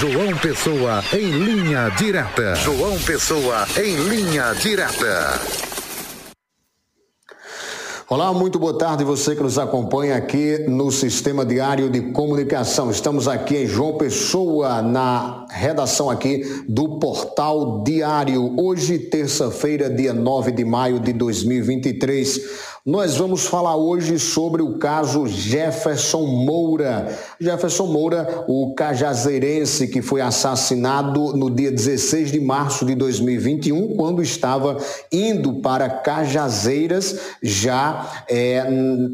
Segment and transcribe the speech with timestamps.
[0.00, 2.56] João Pessoa em linha direta.
[2.56, 5.40] João Pessoa em linha direta.
[8.10, 12.90] Olá, muito boa tarde você que nos acompanha aqui no Sistema Diário de Comunicação.
[12.90, 18.52] Estamos aqui em João Pessoa, na redação aqui do Portal Diário.
[18.60, 22.40] Hoje, terça-feira, dia 9 de maio de 2023.
[22.86, 27.18] Nós vamos falar hoje sobre o caso Jefferson Moura.
[27.40, 34.20] Jefferson Moura, o cajazeirense que foi assassinado no dia 16 de março de 2021, quando
[34.20, 34.76] estava
[35.10, 38.62] indo para Cajazeiras, já é,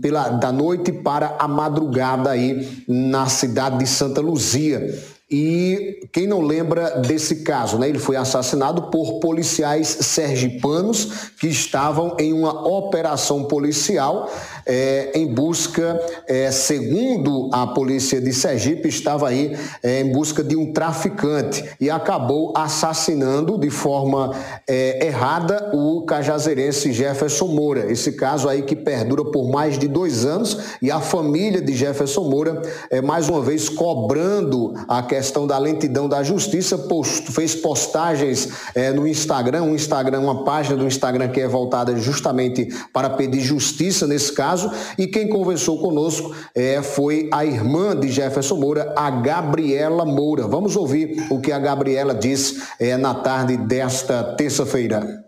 [0.00, 5.17] pela, da noite para a madrugada aí na cidade de Santa Luzia.
[5.30, 7.86] E quem não lembra desse caso, né?
[7.86, 14.30] Ele foi assassinado por policiais sergipanos que estavam em uma operação policial
[14.68, 20.54] é, em busca, é, segundo a polícia de Sergipe, estava aí é, em busca de
[20.54, 24.34] um traficante e acabou assassinando de forma
[24.66, 27.90] é, errada o cajazeirense Jefferson Moura.
[27.90, 32.28] Esse caso aí que perdura por mais de dois anos e a família de Jefferson
[32.28, 32.60] Moura,
[32.90, 38.92] é, mais uma vez, cobrando a questão da lentidão da justiça, post, fez postagens é,
[38.92, 44.06] no Instagram, um Instagram, uma página do Instagram que é voltada justamente para pedir justiça
[44.06, 44.57] nesse caso.
[44.96, 50.46] E quem conversou conosco é, foi a irmã de Jefferson Moura, a Gabriela Moura.
[50.46, 55.24] Vamos ouvir o que a Gabriela disse é, na tarde desta terça-feira.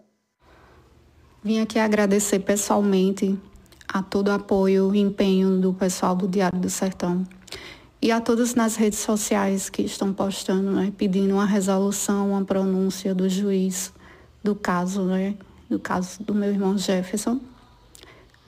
[1.43, 3.39] Vim aqui agradecer pessoalmente
[3.89, 7.27] a todo o apoio e empenho do pessoal do Diário do Sertão
[8.03, 13.15] e a todos nas redes sociais que estão postando, né, pedindo uma resolução, uma pronúncia
[13.15, 13.93] do juiz
[14.43, 15.35] do caso, né,
[15.69, 17.41] do caso do meu irmão Jefferson,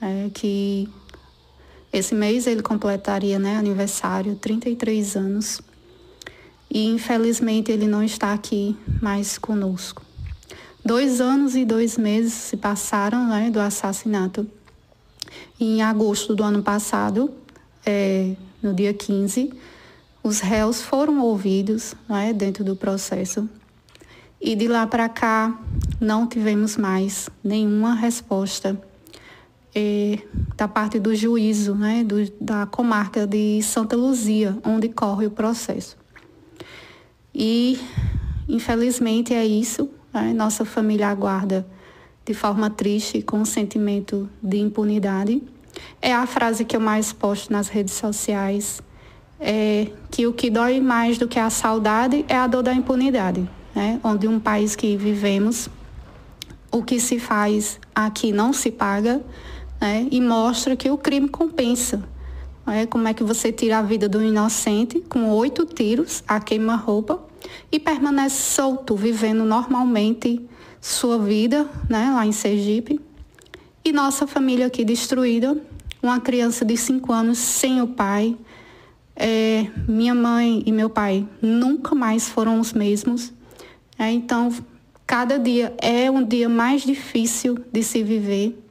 [0.03, 0.89] é, que
[1.91, 5.61] esse mês ele completaria, né, aniversário, 33 anos,
[6.69, 10.01] e infelizmente ele não está aqui mais conosco.
[10.83, 14.45] Dois anos e dois meses se passaram, né, do assassinato.
[15.59, 17.31] E em agosto do ano passado,
[17.85, 19.53] é, no dia 15,
[20.21, 23.47] os réus foram ouvidos é, dentro do processo.
[24.41, 25.57] E de lá para cá
[26.01, 28.77] não tivemos mais nenhuma resposta
[29.75, 30.19] é,
[30.55, 35.97] da parte do juízo né, do, da comarca de Santa Luzia, onde corre o processo.
[37.33, 37.79] E,
[38.47, 39.89] infelizmente, é isso.
[40.13, 40.33] Né?
[40.33, 41.65] Nossa família aguarda
[42.25, 45.41] de forma triste, com um sentimento de impunidade
[46.01, 48.81] é a frase que eu mais posto nas redes sociais,
[49.39, 53.47] é que o que dói mais do que a saudade é a dor da impunidade,
[53.75, 53.99] né?
[54.03, 55.69] Onde um país que vivemos,
[56.71, 59.21] o que se faz aqui não se paga,
[59.83, 60.07] né?
[60.09, 62.01] E mostra que o crime compensa.
[62.65, 62.85] Né?
[62.85, 67.21] Como é que você tira a vida do inocente com oito tiros a queima-roupa
[67.69, 70.41] e permanece solto, vivendo normalmente
[70.79, 72.13] sua vida, né?
[72.15, 73.01] Lá em Sergipe
[73.83, 75.57] e nossa família aqui destruída,
[76.01, 78.37] uma criança de 5 anos sem o pai.
[79.13, 83.33] É, minha mãe e meu pai nunca mais foram os mesmos.
[83.99, 84.49] É, então,
[85.05, 88.62] cada dia é um dia mais difícil de se viver,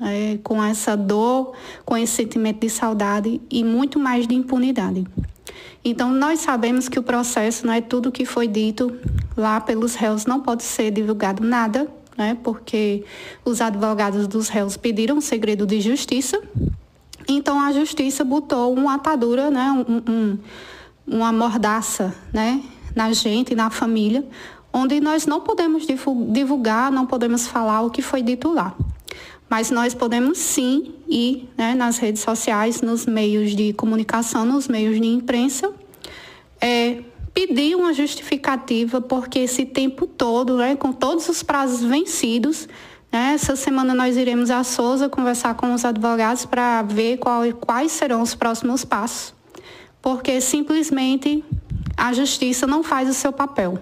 [0.00, 5.06] é, com essa dor, com esse sentimento de saudade e muito mais de impunidade.
[5.84, 8.96] Então, nós sabemos que o processo não é tudo que foi dito
[9.36, 12.36] lá pelos réus, não pode ser divulgado nada né?
[12.42, 13.04] Porque
[13.44, 16.40] os advogados dos réus pediram segredo de justiça.
[17.28, 19.70] Então a justiça botou uma atadura, né?
[19.70, 20.38] Um, um,
[21.06, 22.62] uma mordaça, né?
[22.94, 24.26] Na gente, na família,
[24.72, 28.74] onde nós não podemos divulgar, não podemos falar o que foi dito lá.
[29.48, 35.00] Mas nós podemos sim ir né, nas redes sociais, nos meios de comunicação, nos meios
[35.00, 35.72] de imprensa,
[36.60, 37.02] é,
[37.32, 42.66] pedir uma justificativa, porque esse tempo todo, né, com todos os prazos vencidos,
[43.12, 47.92] né, essa semana nós iremos a Souza conversar com os advogados para ver qual, quais
[47.92, 49.34] serão os próximos passos,
[50.02, 51.44] porque simplesmente
[51.96, 53.78] a justiça não faz o seu papel.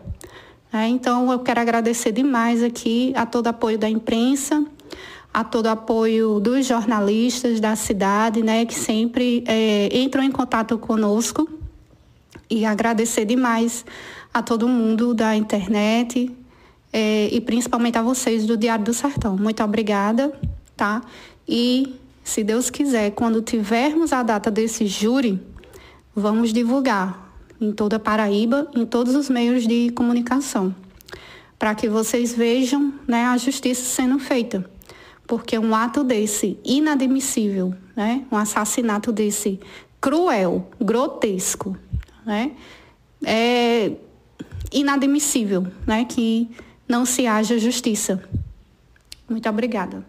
[0.72, 0.88] Né?
[0.88, 4.64] Então, eu quero agradecer demais aqui a todo o apoio da imprensa,
[5.34, 10.78] a todo o apoio dos jornalistas da cidade, né, que sempre é, entram em contato
[10.78, 11.48] conosco
[12.48, 13.84] e agradecer demais
[14.32, 16.30] a todo mundo da internet
[16.92, 19.36] é, e principalmente a vocês do Diário do Sertão.
[19.36, 20.32] Muito obrigada,
[20.76, 21.02] tá?
[21.48, 25.42] E se Deus quiser, quando tivermos a data desse júri,
[26.14, 30.72] vamos divulgar em toda Paraíba, em todos os meios de comunicação,
[31.58, 34.73] para que vocês vejam né, a justiça sendo feita.
[35.26, 39.58] Porque um ato desse inadmissível, né, um assassinato desse
[40.00, 41.76] cruel, grotesco,
[42.26, 42.52] né?
[43.24, 43.92] é
[44.72, 46.50] inadmissível, né, que
[46.86, 48.22] não se haja justiça.
[49.28, 50.04] Muito obrigada.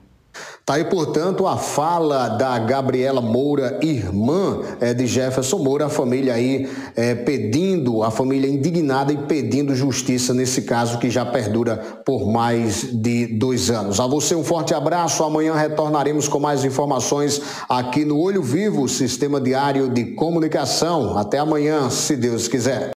[0.65, 6.33] Tá aí, portanto, a fala da Gabriela Moura, irmã é, de Jefferson Moura, a família
[6.33, 12.27] aí é, pedindo, a família indignada e pedindo justiça nesse caso que já perdura por
[12.27, 13.99] mais de dois anos.
[13.99, 15.23] A você um forte abraço.
[15.23, 17.39] Amanhã retornaremos com mais informações
[17.69, 21.15] aqui no Olho Vivo, Sistema Diário de Comunicação.
[21.15, 22.91] Até amanhã, se Deus quiser.